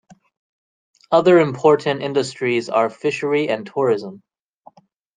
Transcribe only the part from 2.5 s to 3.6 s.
are fishery